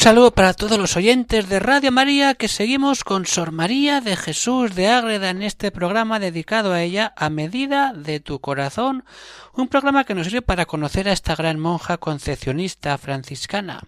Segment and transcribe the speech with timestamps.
[0.00, 4.74] Saludo para todos los oyentes de Radio María que seguimos con Sor María de Jesús
[4.74, 9.04] de Ágreda en este programa dedicado a ella a medida de tu corazón,
[9.52, 13.82] un programa que nos sirve para conocer a esta gran monja concepcionista franciscana,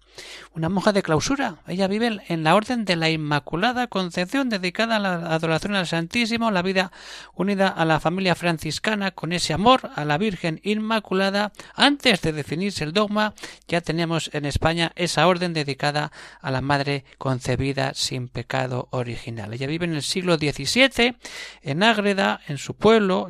[0.54, 1.56] una monja de clausura.
[1.66, 6.50] Ella vive en la Orden de la Inmaculada Concepción dedicada a la adoración al Santísimo,
[6.50, 6.92] la vida
[7.34, 11.52] unida a la familia franciscana con ese amor a la Virgen Inmaculada.
[11.74, 13.32] Antes de definirse el dogma,
[13.68, 16.01] ya tenemos en España esa orden dedicada
[16.40, 19.52] a la Madre concebida sin pecado original.
[19.52, 21.16] Ella vive en el siglo XVII,
[21.62, 23.28] en Ágreda, en su pueblo,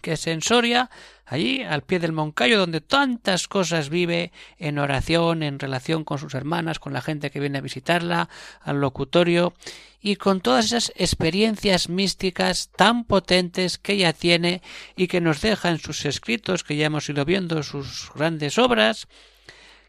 [0.00, 0.90] que es en Soria,
[1.24, 6.34] allí al pie del Moncayo, donde tantas cosas vive en oración, en relación con sus
[6.34, 8.28] hermanas, con la gente que viene a visitarla,
[8.60, 9.54] al locutorio,
[10.00, 14.62] y con todas esas experiencias místicas tan potentes que ella tiene
[14.94, 19.08] y que nos deja en sus escritos, que ya hemos ido viendo sus grandes obras,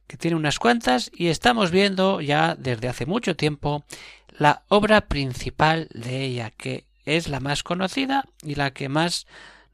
[0.08, 3.84] que tiene unas cuantas y estamos viendo ya desde hace mucho tiempo
[4.38, 9.28] la obra principal de ella, que es la más conocida y la que más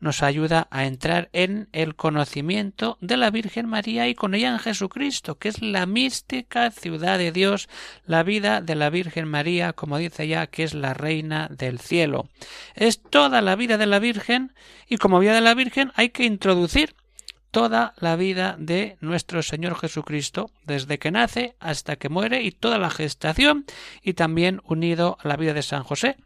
[0.04, 4.60] nos ayuda a entrar en el conocimiento de la Virgen María y con ella en
[4.60, 7.70] Jesucristo, que es la mística ciudad de Dios,
[8.06, 12.28] la vida de la Virgen María, como dice ya, que es la reina del cielo.
[12.76, 14.52] Es toda la vida de la Virgen
[14.90, 16.96] y como vida de la Virgen hay que introducir
[17.54, 22.80] toda la vida de nuestro Señor Jesucristo, desde que nace hasta que muere y toda
[22.80, 23.66] la gestación,
[24.02, 26.18] y también unido a la vida de San José,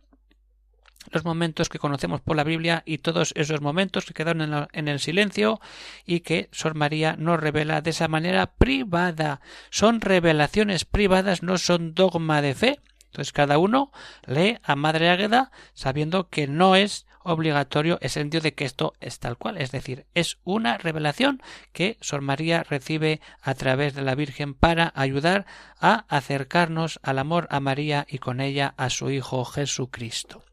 [1.11, 4.99] los momentos que conocemos por la Biblia y todos esos momentos que quedaron en, el
[5.01, 5.59] silencio
[6.05, 9.41] y que Sor María nos revela de esa manera privada.
[9.69, 12.79] Son revelaciones privadas, no son dogma de fe.
[13.07, 13.91] Entonces cada uno
[14.25, 19.19] lee a Madre Águeda sabiendo que no es obligatorio el sentido de que esto es
[19.19, 21.41] tal cual, es decir, es una revelación
[21.73, 25.45] que Sor María recibe a través de la Virgen para ayudar
[25.79, 30.43] a acercarnos al amor a María y con ella a su Hijo Jesucristo.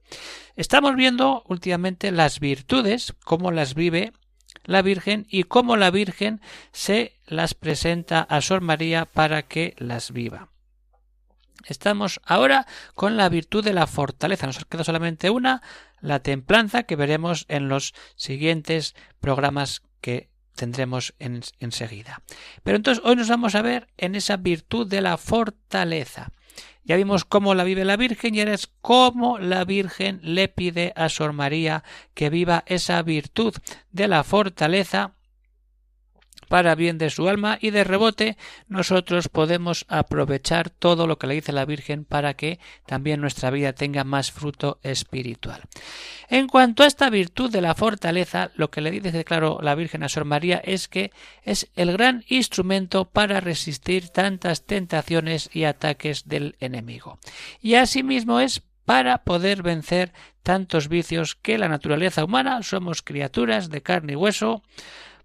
[0.56, 4.12] Estamos viendo últimamente las virtudes, cómo las vive
[4.64, 6.40] la Virgen y cómo la Virgen
[6.72, 10.53] se las presenta a Sor María para que las viva.
[11.66, 14.46] Estamos ahora con la virtud de la fortaleza.
[14.46, 15.62] Nos queda solamente una,
[16.00, 22.22] la templanza, que veremos en los siguientes programas que tendremos enseguida.
[22.62, 26.30] Pero entonces hoy nos vamos a ver en esa virtud de la fortaleza.
[26.84, 30.92] Ya vimos cómo la vive la Virgen y ahora es cómo la Virgen le pide
[30.96, 31.82] a Sor María
[32.12, 33.54] que viva esa virtud
[33.90, 35.14] de la fortaleza
[36.48, 38.36] para bien de su alma y de rebote
[38.68, 43.72] nosotros podemos aprovechar todo lo que le dice la Virgen para que también nuestra vida
[43.72, 45.62] tenga más fruto espiritual.
[46.28, 50.02] En cuanto a esta virtud de la fortaleza, lo que le dice claro la Virgen
[50.02, 51.10] a Sor María es que
[51.42, 57.18] es el gran instrumento para resistir tantas tentaciones y ataques del enemigo.
[57.60, 60.12] Y asimismo es para poder vencer
[60.42, 64.62] tantos vicios que la naturaleza humana somos criaturas de carne y hueso,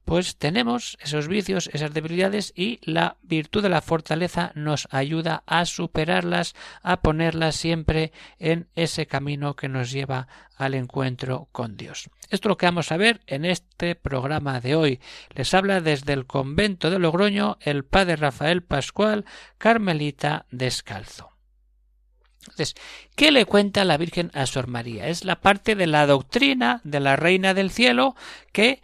[0.05, 5.65] pues tenemos esos vicios, esas debilidades y la virtud de la fortaleza nos ayuda a
[5.65, 12.09] superarlas, a ponerlas siempre en ese camino que nos lleva al encuentro con Dios.
[12.29, 14.99] Esto es lo que vamos a ver en este programa de hoy.
[15.35, 19.25] Les habla desde el convento de Logroño el padre Rafael Pascual,
[19.57, 21.31] Carmelita Descalzo.
[22.41, 22.75] Entonces,
[23.15, 25.07] ¿qué le cuenta la Virgen a Sor María?
[25.07, 28.15] Es la parte de la doctrina de la Reina del Cielo
[28.51, 28.81] que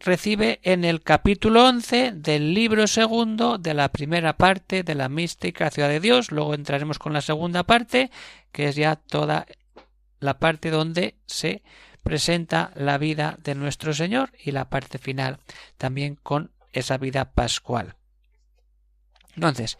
[0.00, 5.70] recibe en el capítulo 11 del libro segundo de la primera parte de la mística
[5.70, 6.30] ciudad de Dios.
[6.30, 8.10] Luego entraremos con la segunda parte,
[8.52, 9.46] que es ya toda
[10.20, 11.62] la parte donde se
[12.02, 15.38] presenta la vida de nuestro Señor y la parte final
[15.76, 17.96] también con esa vida pascual.
[19.34, 19.78] Entonces,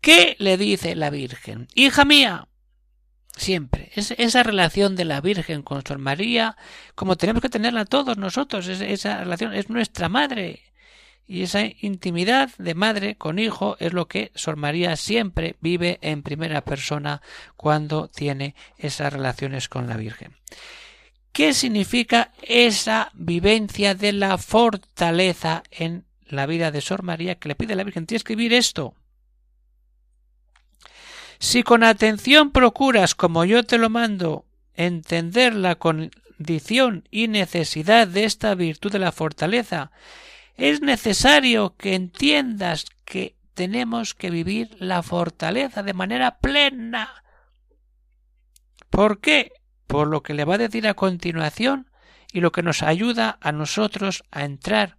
[0.00, 1.68] ¿qué le dice la Virgen?
[1.74, 2.48] Hija mía,
[3.36, 3.90] Siempre.
[3.94, 6.56] Es esa relación de la Virgen con Sor María,
[6.94, 8.66] como tenemos que tenerla todos nosotros.
[8.68, 10.62] esa relación es nuestra madre.
[11.26, 16.22] Y esa intimidad de madre con hijo es lo que Sor María siempre vive en
[16.22, 17.22] primera persona
[17.56, 20.34] cuando tiene esas relaciones con la Virgen.
[21.32, 27.54] ¿Qué significa esa vivencia de la fortaleza en la vida de Sor María que le
[27.54, 28.06] pide a la Virgen?
[28.06, 28.94] Tienes que vivir esto.
[31.40, 34.44] Si con atención procuras, como yo te lo mando,
[34.74, 39.90] entender la condición y necesidad de esta virtud de la fortaleza,
[40.58, 47.24] es necesario que entiendas que tenemos que vivir la fortaleza de manera plena.
[48.90, 49.52] ¿Por qué?
[49.86, 51.90] Por lo que le va a decir a continuación
[52.34, 54.98] y lo que nos ayuda a nosotros a entrar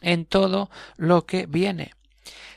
[0.00, 1.90] en todo lo que viene.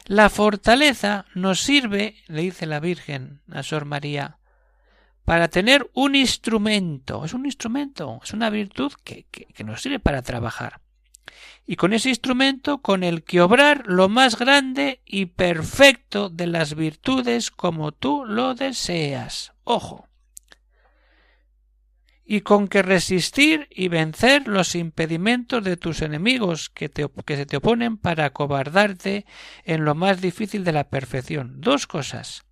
[0.07, 4.37] La fortaleza nos sirve, le dice la Virgen a Sor María,
[5.25, 7.25] para tener un instrumento.
[7.25, 10.79] Es un instrumento, es una virtud que, que, nos sirve para trabajar.
[11.65, 16.75] Y con ese instrumento con el que obrar lo más grande y perfecto de las
[16.75, 19.51] virtudes como tú lo deseas.
[19.65, 20.06] Ojo
[22.29, 26.91] y con que resistir y vencer los impedimentos de tus enemigos que,
[27.27, 29.25] se te oponen para acobardarte
[29.63, 31.61] en lo más difícil de la perfección.
[31.61, 32.43] Dos cosas.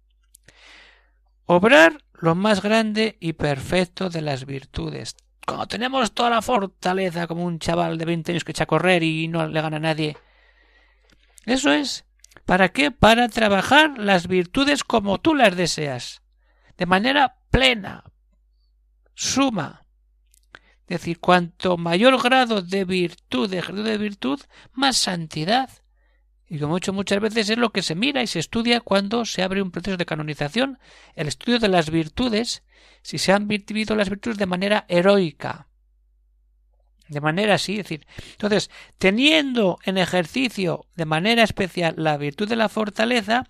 [1.44, 5.18] Obrar lo más grande y perfecto de las virtudes.
[5.46, 9.04] Cuando tenemos toda la fortaleza como un chaval de 20 años que echa a correr
[9.04, 10.16] y no le gana a nadie.
[11.46, 12.06] Eso es.
[12.46, 12.92] ¿Para qué?
[12.92, 16.22] Para trabajar las virtudes como tú las deseas.
[16.78, 18.06] De manera plena,
[19.16, 19.86] suma.
[20.88, 24.40] Es decir, cuanto mayor grado de virtud, de grado de virtud,
[24.74, 25.70] más santidad.
[26.48, 29.26] Y como he dicho muchas veces es lo que se mira y se estudia cuando
[29.26, 30.78] se abre un proceso de canonización,
[31.16, 32.64] el estudio de las virtudes,
[33.02, 35.70] si se han vivido las virtudes de manera heroica.
[37.08, 42.56] De manera así, es decir, entonces, teniendo en ejercicio de manera especial la virtud de
[42.56, 43.48] la fortaleza,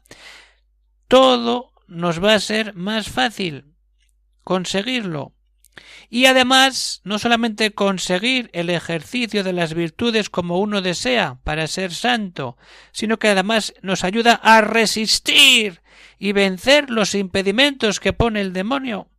[1.07, 3.75] todo nos va a ser más fácil
[4.43, 5.34] conseguirlo
[6.09, 11.93] y además no solamente conseguir el ejercicio de las virtudes como uno desea para ser
[11.93, 12.57] santo,
[12.91, 15.81] sino que además nos ayuda a resistir
[16.17, 19.09] y vencer los impedimentos que pone el demonio.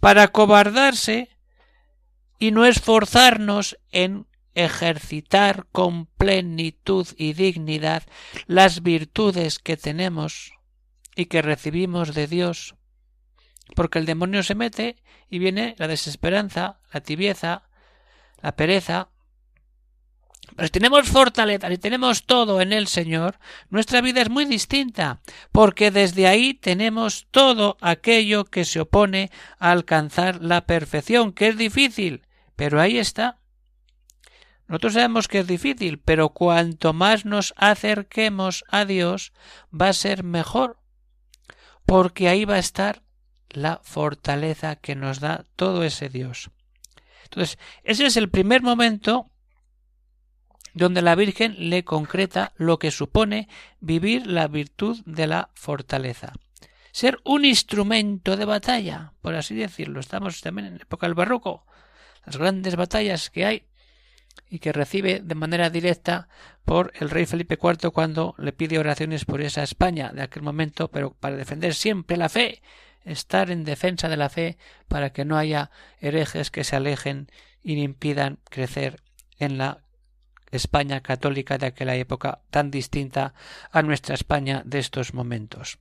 [0.00, 1.30] Para cobardarse
[2.38, 8.02] y no esforzarnos en ejercitar con plenitud y dignidad
[8.46, 10.52] las virtudes que tenemos
[11.14, 12.74] y que recibimos de Dios
[13.74, 14.96] porque el demonio se mete
[15.28, 17.64] y viene la desesperanza, la tibieza,
[18.40, 19.08] la pereza.
[20.54, 25.20] Pero si tenemos fortaleza, si tenemos todo en el Señor, nuestra vida es muy distinta,
[25.50, 31.58] porque desde ahí tenemos todo aquello que se opone a alcanzar la perfección, que es
[31.58, 32.22] difícil,
[32.54, 33.40] pero ahí está.
[34.68, 39.32] Nosotros sabemos que es difícil, pero cuanto más nos acerquemos a Dios,
[39.72, 40.78] va a ser mejor,
[41.84, 43.02] porque ahí va a estar
[43.56, 46.50] la fortaleza que nos da todo ese Dios.
[47.24, 49.30] Entonces, ese es el primer momento
[50.74, 53.48] donde la Virgen le concreta lo que supone
[53.80, 56.34] vivir la virtud de la fortaleza.
[56.92, 60.00] Ser un instrumento de batalla, por así decirlo.
[60.00, 61.66] Estamos también en la época del barroco.
[62.26, 63.66] Las grandes batallas que hay
[64.50, 66.28] y que recibe de manera directa
[66.64, 70.88] por el rey Felipe IV cuando le pide oraciones por esa España de aquel momento,
[70.90, 72.62] pero para defender siempre la fe
[73.06, 74.58] estar en defensa de la fe
[74.88, 75.70] para que no haya
[76.00, 77.30] herejes que se alejen
[77.62, 79.02] y impidan crecer
[79.38, 79.82] en la
[80.50, 83.34] España católica de aquella época tan distinta
[83.70, 85.78] a nuestra España de estos momentos.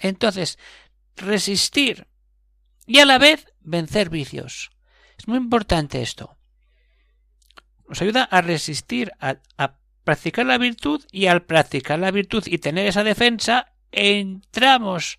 [0.00, 0.58] Entonces,
[1.16, 2.06] resistir
[2.86, 4.70] y a la vez vencer vicios.
[5.18, 6.36] Es muy importante esto.
[7.88, 9.38] Nos ayuda a resistir, a,
[10.04, 15.18] practicar la virtud y al practicar la virtud y tener esa defensa, entramos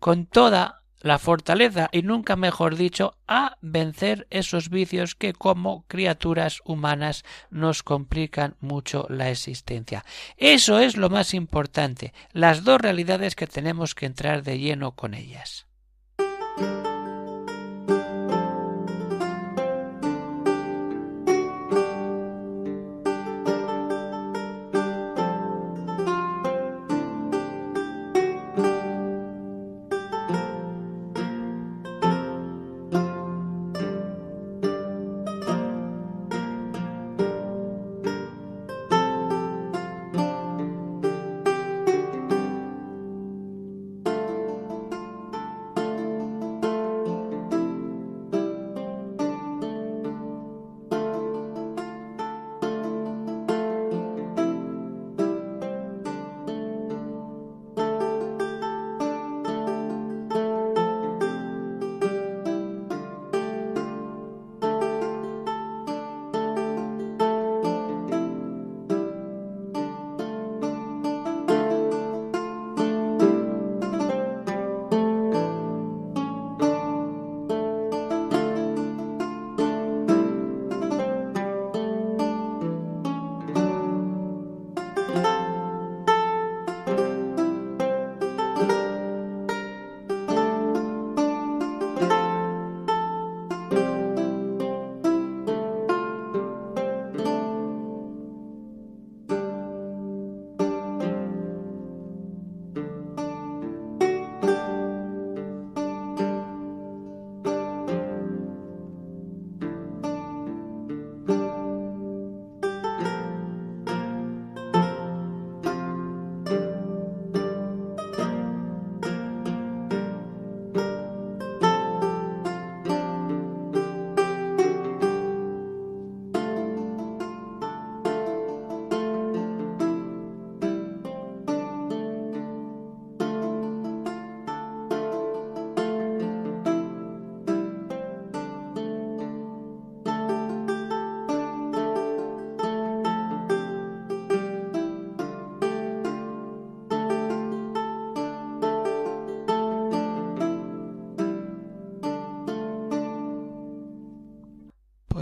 [0.00, 6.60] con toda la fortaleza y nunca mejor dicho a vencer esos vicios que como criaturas
[6.64, 10.04] humanas nos complican mucho la existencia.
[10.36, 15.14] Eso es lo más importante, las dos realidades que tenemos que entrar de lleno con
[15.14, 15.66] ellas.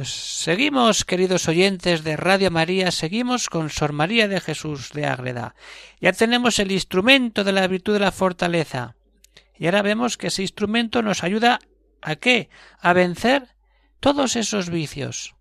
[0.09, 5.55] Pues seguimos, queridos oyentes de Radio María, seguimos con Sor María de Jesús de Ágreda.
[6.01, 8.97] Ya tenemos el instrumento de la virtud de la fortaleza.
[9.59, 11.59] Y ahora vemos que ese instrumento nos ayuda
[12.01, 12.49] a qué?
[12.81, 13.55] A vencer
[14.01, 15.35] todos esos vicios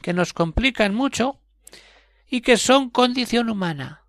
[0.00, 1.42] que nos complican mucho
[2.26, 4.06] y que son condición humana.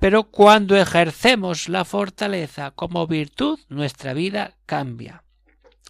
[0.00, 5.22] Pero cuando ejercemos la fortaleza como virtud, nuestra vida cambia.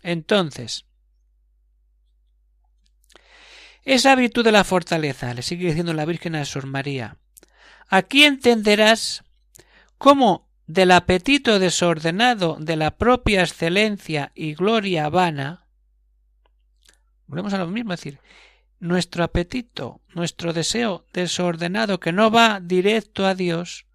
[0.02, 0.84] Entonces,
[3.84, 7.16] esa virtud de la fortaleza, le sigue diciendo la Virgen a Sor María,
[7.88, 9.24] aquí entenderás
[9.98, 15.66] cómo del apetito desordenado de la propia excelencia y gloria vana,
[17.26, 18.20] volvemos a lo mismo, es decir,
[18.78, 23.86] nuestro apetito, nuestro deseo desordenado que no va directo a Dios,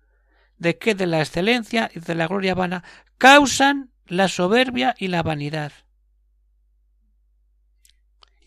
[0.58, 2.84] de que de la excelencia y de la gloria vana
[3.18, 5.72] causan la soberbia y la vanidad.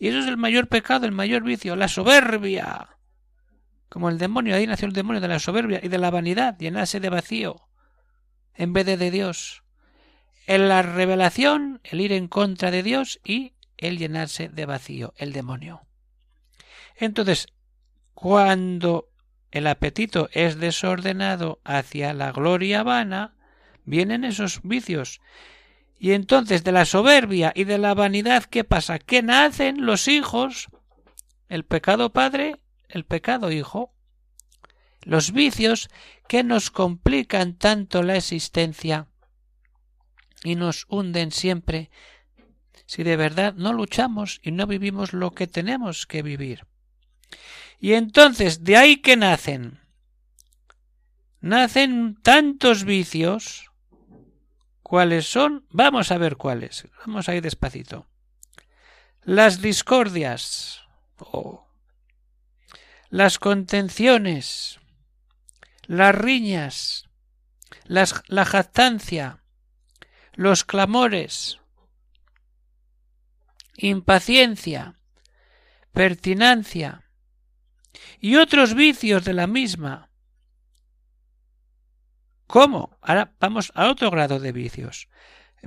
[0.01, 2.97] Y eso es el mayor pecado, el mayor vicio, la soberbia.
[3.87, 6.99] Como el demonio, ahí nació el demonio de la soberbia y de la vanidad, llenarse
[6.99, 7.67] de vacío,
[8.55, 9.61] en vez de de Dios.
[10.47, 15.33] En la revelación, el ir en contra de Dios y el llenarse de vacío, el
[15.33, 15.83] demonio.
[16.95, 17.45] Entonces,
[18.15, 19.07] cuando
[19.51, 23.35] el apetito es desordenado hacia la gloria vana,
[23.85, 25.21] vienen esos vicios
[26.03, 28.97] y entonces de la soberbia y de la vanidad, ¿qué pasa?
[28.97, 30.69] ¿Qué nacen los hijos?
[31.47, 32.55] El pecado padre,
[32.89, 33.93] el pecado hijo.
[35.03, 35.89] Los vicios
[36.27, 39.09] que nos complican tanto la existencia
[40.43, 41.91] y nos hunden siempre
[42.87, 46.65] si de verdad no luchamos y no vivimos lo que tenemos que vivir.
[47.79, 49.79] Y entonces, de ahí que nacen.
[51.41, 53.70] Nacen tantos vicios
[54.91, 55.65] ¿Cuáles son?
[55.69, 56.85] Vamos a ver cuáles.
[57.05, 58.09] Vamos a ir despacito.
[59.23, 60.81] Las discordias.
[61.17, 61.65] Oh.
[63.07, 64.81] Las contenciones.
[65.85, 67.05] Las riñas.
[67.85, 69.41] Las, la jactancia.
[70.33, 71.61] Los clamores.
[73.77, 74.99] Impaciencia.
[75.93, 77.09] Pertinancia.
[78.19, 80.10] Y otros vicios de la misma
[82.51, 82.97] ¿Cómo?
[83.01, 85.07] Ahora vamos a otro grado de vicios.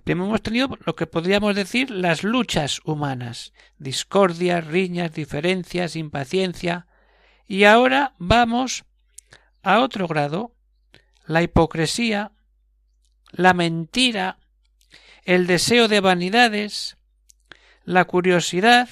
[0.04, 6.86] Primero hemos tenido lo que podríamos decir las luchas humanas, discordias, riñas, diferencias, impaciencia,
[7.48, 8.84] y ahora vamos
[9.62, 10.56] a otro grado,
[11.24, 12.32] la hipocresía,
[13.30, 14.40] la mentira,
[15.22, 16.98] el deseo de vanidades,
[17.84, 18.90] la curiosidad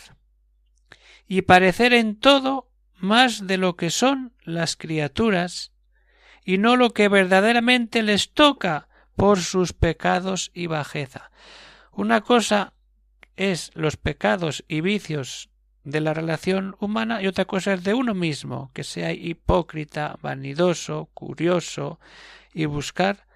[1.28, 5.72] y parecer en todo más de lo que son las criaturas
[6.44, 11.30] y no lo que verdaderamente les toca por sus pecados y bajeza.
[11.92, 12.72] Una cosa
[13.37, 15.50] es los pecados y vicios
[15.84, 21.11] de la relación humana y otra cosa es de uno mismo, que sea hipócrita, vanidoso,
[21.12, 21.99] curioso
[22.54, 23.26] y buscar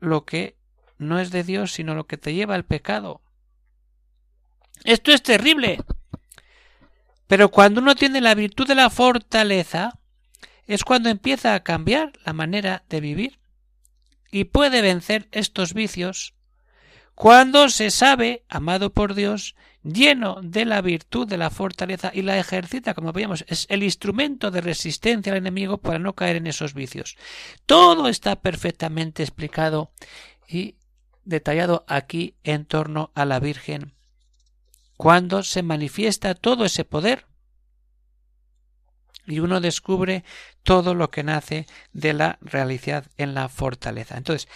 [0.00, 0.56] lo que
[0.98, 3.22] no es de Dios, sino lo que te lleva al pecado.
[4.84, 5.78] Esto es terrible.
[7.26, 9.98] Pero cuando uno tiene la virtud de la fortaleza,
[10.66, 13.38] es cuando empieza a cambiar la manera de vivir
[14.30, 16.34] y puede vencer estos vicios
[17.14, 22.38] cuando se sabe, amado por Dios, lleno de la virtud de la fortaleza y la
[22.38, 26.74] ejercita, como veíamos, es el instrumento de resistencia al enemigo para no caer en esos
[26.74, 27.16] vicios.
[27.66, 29.92] Todo está perfectamente explicado
[30.48, 30.76] y
[31.24, 33.92] detallado aquí en torno a la Virgen.
[34.96, 37.26] Cuando se manifiesta todo ese poder
[39.26, 40.24] y uno descubre
[40.62, 44.16] todo lo que nace de la realidad en la fortaleza.
[44.16, 44.48] Entonces,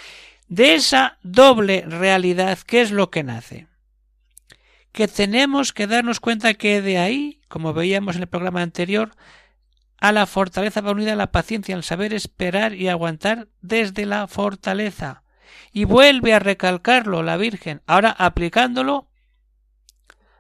[0.49, 3.67] de esa doble realidad, ¿qué es lo que nace?
[4.93, 9.13] Que tenemos que darnos cuenta que de ahí, como veíamos en el programa anterior,
[9.99, 15.23] a la fortaleza va unida la paciencia, el saber esperar y aguantar desde la fortaleza.
[15.73, 19.09] Y vuelve a recalcarlo la Virgen, ahora aplicándolo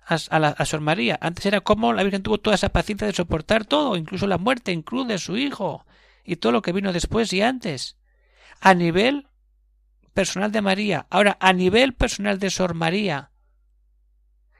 [0.07, 1.19] a, la, Sor María.
[1.21, 4.73] Antes era como la Virgen tuvo toda esa paciencia de soportar todo, incluso la muerte
[4.73, 5.85] en cruz de su hijo
[6.25, 7.97] y todo lo que vino después y antes.
[8.61, 9.29] A nivel
[10.15, 11.07] personal de María.
[11.11, 13.33] Ahora, a nivel personal de Sor María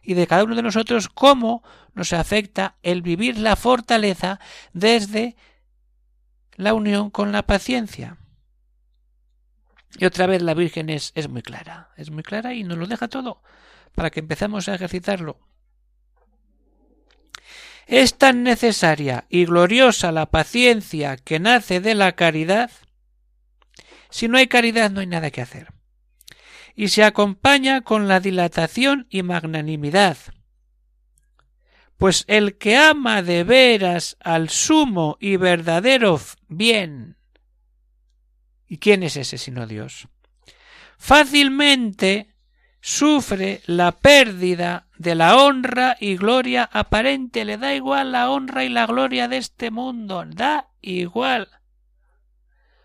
[0.03, 1.63] y de cada uno de nosotros, cómo
[1.95, 4.41] nos afecta el vivir la fortaleza
[4.73, 5.37] desde
[6.57, 8.19] la unión con la paciencia.
[9.99, 12.87] Y otra vez la Virgen es, es muy clara, es muy clara y nos lo
[12.87, 13.43] deja todo
[13.97, 15.41] para que empecemos a ejercitarlo.
[17.87, 22.71] Es tan necesaria y gloriosa la paciencia que nace de la caridad.
[24.11, 25.73] Si no hay caridad no hay nada que hacer.
[26.75, 30.19] Y se acompaña con la dilatación y magnanimidad.
[31.97, 37.17] Pues el que ama de veras al sumo y verdadero bien.
[38.69, 40.09] ¿Y quién es ese sino Dios?
[40.99, 42.36] Fácilmente
[42.87, 47.45] sufre la pérdida de la honra y gloria aparente.
[47.45, 50.25] Le da igual la honra y la gloria de este mundo.
[50.25, 51.49] Da igual.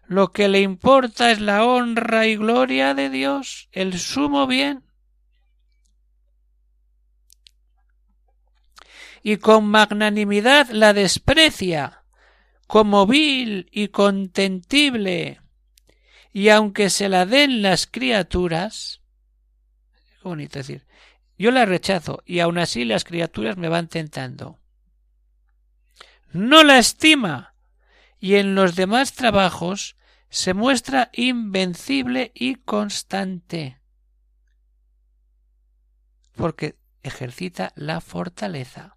[0.08, 4.83] Lo que le importa es la honra y gloria de Dios, el sumo bien.
[9.22, 12.03] Y con magnanimidad la desprecia
[12.66, 15.42] como vil y contentible,
[16.33, 19.00] y aunque se la den las criaturas,
[20.29, 20.86] bonito decir,
[21.38, 24.60] yo la rechazo y aun así las criaturas me van tentando.
[26.31, 27.55] No la estima
[28.20, 29.98] y en los demás trabajos
[30.29, 33.81] se muestra invencible y constante,
[36.36, 38.96] porque ejercita la fortaleza.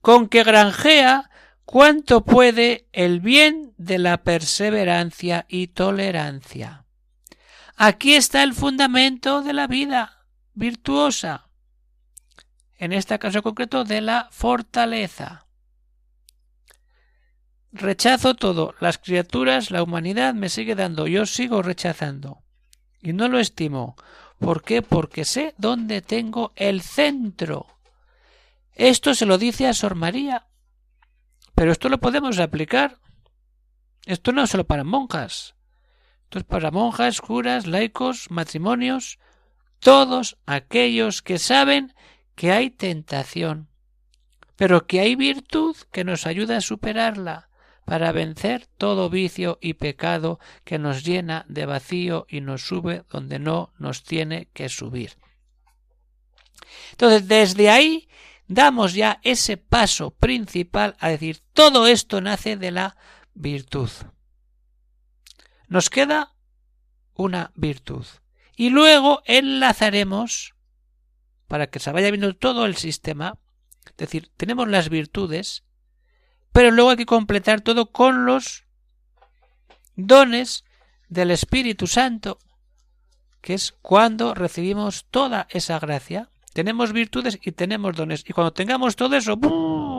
[0.00, 1.30] Con que granjea
[1.64, 6.86] cuánto puede el bien de la perseverancia y tolerancia.
[7.82, 11.48] Aquí está el fundamento de la vida virtuosa,
[12.76, 15.46] en este caso concreto de la fortaleza.
[17.72, 18.74] Rechazo todo.
[18.80, 21.06] Las criaturas, la humanidad me sigue dando.
[21.06, 22.42] Yo sigo rechazando.
[23.00, 23.96] Y no lo estimo.
[24.38, 24.82] ¿Por qué?
[24.82, 27.66] Porque sé dónde tengo el centro.
[28.74, 30.48] Esto se lo dice a Sor María.
[31.54, 32.98] Pero esto lo podemos aplicar.
[34.04, 35.54] Esto no es solo para monjas.
[36.30, 39.18] Esto es para monjas, curas, laicos, matrimonios,
[39.80, 41.92] todos aquellos que saben
[42.36, 43.68] que hay tentación,
[44.54, 47.48] pero que hay virtud que nos ayuda a superarla
[47.84, 53.40] para vencer todo vicio y pecado que nos llena de vacío y nos sube donde
[53.40, 55.16] no nos tiene que subir.
[56.92, 58.08] Entonces, desde ahí
[58.46, 62.96] damos ya ese paso principal a decir, todo esto nace de la
[63.34, 63.90] virtud.
[65.70, 66.34] Nos queda
[67.14, 68.04] una virtud.
[68.56, 70.54] Y luego enlazaremos,
[71.46, 73.38] para que se vaya viendo todo el sistema,
[73.86, 75.62] es decir, tenemos las virtudes,
[76.52, 78.64] pero luego hay que completar todo con los
[79.94, 80.64] dones
[81.08, 82.40] del Espíritu Santo,
[83.40, 86.30] que es cuando recibimos toda esa gracia.
[86.52, 88.24] Tenemos virtudes y tenemos dones.
[88.26, 89.38] Y cuando tengamos todo eso,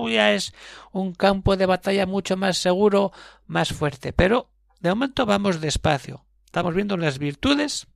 [0.09, 0.53] ya es
[0.91, 3.13] un campo de batalla mucho más seguro,
[3.47, 4.11] más fuerte.
[4.11, 4.50] Pero
[4.81, 6.25] de momento vamos despacio.
[6.45, 7.87] Estamos viendo las virtudes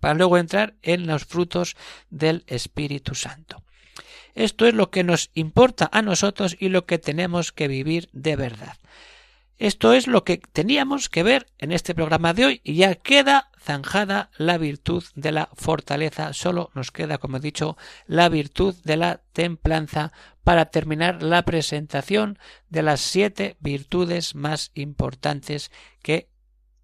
[0.00, 1.76] para luego entrar en los frutos
[2.10, 3.62] del Espíritu Santo.
[4.34, 8.36] Esto es lo que nos importa a nosotros y lo que tenemos que vivir de
[8.36, 8.76] verdad.
[9.56, 13.50] Esto es lo que teníamos que ver en este programa de hoy y ya queda
[13.60, 16.32] zanjada la virtud de la fortaleza.
[16.32, 20.12] Solo nos queda, como he dicho, la virtud de la templanza
[20.44, 25.70] para terminar la presentación de las siete virtudes más importantes
[26.02, 26.30] que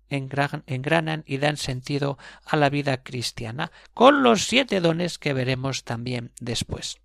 [0.09, 6.33] engranan y dan sentido a la vida cristiana, con los siete dones que veremos también
[6.41, 6.99] después.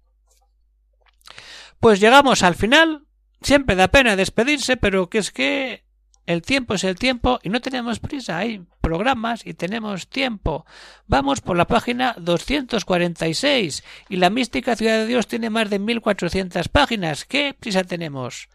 [1.79, 3.05] Pues llegamos al final.
[3.41, 5.85] Siempre da pena despedirse, pero que es que
[6.29, 8.37] el tiempo es el tiempo y no tenemos prisa.
[8.37, 10.63] Hay programas y tenemos tiempo.
[11.07, 16.69] Vamos por la página 246 y la mística Ciudad de Dios tiene más de 1400
[16.69, 17.25] páginas.
[17.25, 18.47] ¿Qué prisa tenemos?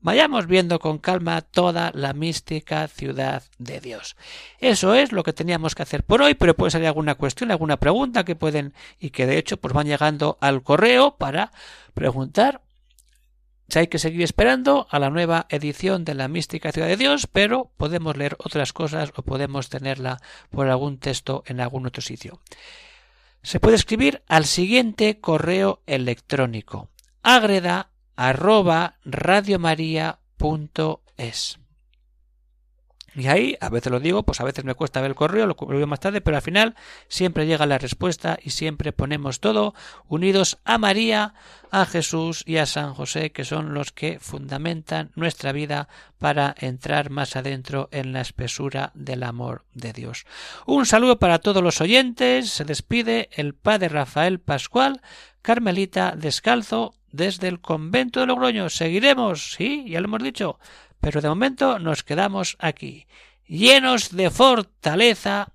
[0.00, 4.16] Vayamos viendo con calma toda la mística ciudad de Dios.
[4.58, 7.76] Eso es lo que teníamos que hacer por hoy, pero puede salir alguna cuestión, alguna
[7.76, 11.52] pregunta que pueden y que de hecho pues van llegando al correo para
[11.92, 12.62] preguntar.
[13.76, 17.70] Hay que seguir esperando a la nueva edición de la mística ciudad de Dios, pero
[17.76, 22.40] podemos leer otras cosas o podemos tenerla por algún texto en algún otro sitio.
[23.42, 26.90] Se puede escribir al siguiente correo electrónico
[27.22, 27.90] agreda.
[33.14, 35.56] Y ahí, a veces lo digo, pues a veces me cuesta ver el correo, lo
[35.56, 36.76] veo más tarde, pero al final
[37.08, 39.74] siempre llega la respuesta y siempre ponemos todo
[40.06, 41.34] unidos a María,
[41.72, 47.10] a Jesús y a San José, que son los que fundamentan nuestra vida para entrar
[47.10, 50.24] más adentro en la espesura del amor de Dios.
[50.66, 55.00] Un saludo para todos los oyentes, se despide el Padre Rafael Pascual,
[55.42, 58.70] Carmelita Descalzo, desde el convento de Logroño.
[58.70, 60.58] Seguiremos, sí, ya lo hemos dicho,
[61.00, 63.06] pero de momento nos quedamos aquí,
[63.46, 65.52] llenos de fortaleza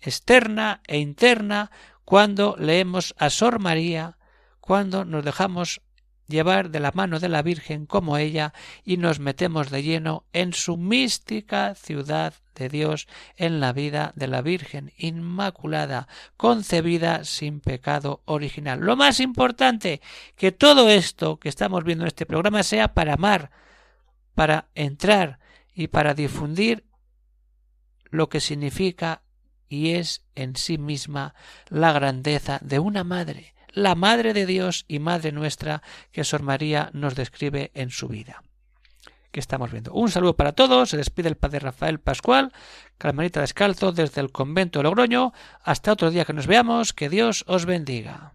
[0.00, 1.70] externa e interna
[2.04, 4.18] cuando leemos a Sor María,
[4.60, 5.80] cuando nos dejamos
[6.28, 8.52] llevar de la mano de la Virgen como ella
[8.84, 14.28] y nos metemos de lleno en su mística ciudad de Dios en la vida de
[14.28, 18.80] la Virgen Inmaculada, concebida sin pecado original.
[18.80, 20.00] Lo más importante,
[20.36, 23.50] que todo esto que estamos viendo en este programa sea para amar,
[24.38, 25.40] para entrar
[25.74, 26.84] y para difundir
[28.04, 29.22] lo que significa
[29.68, 31.34] y es en sí misma
[31.68, 36.90] la grandeza de una madre, la Madre de Dios y Madre nuestra que Sor María
[36.92, 38.44] nos describe en su vida.
[39.32, 39.92] Que estamos viendo.
[39.92, 40.90] Un saludo para todos.
[40.90, 42.52] Se despide el Padre Rafael Pascual,
[42.96, 45.32] Carmelita Descalzo, desde el convento de Logroño.
[45.64, 46.92] Hasta otro día que nos veamos.
[46.92, 48.34] Que Dios os bendiga.